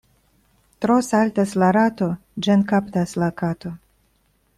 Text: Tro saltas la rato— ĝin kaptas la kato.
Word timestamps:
Tro 0.85 0.95
saltas 1.07 1.53
la 1.63 1.69
rato— 1.77 2.07
ĝin 2.47 2.63
kaptas 2.73 3.13
la 3.25 3.29
kato. 3.43 3.73